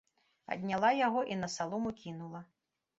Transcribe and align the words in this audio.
Адняла 0.55 0.89
яго 1.07 1.21
і 1.37 1.39
на 1.45 1.53
салому 1.59 1.95
кінула. 2.05 2.47